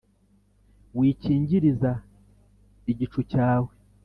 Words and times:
wikingiriza 0.97 1.91
igicu 2.91 3.19
cyawe 3.31 3.71